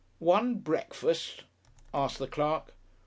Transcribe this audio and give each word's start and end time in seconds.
"One 0.17 0.55
breakfast?" 0.55 1.43
asked 1.93 2.17
the 2.17 2.25
clerk. 2.25 2.73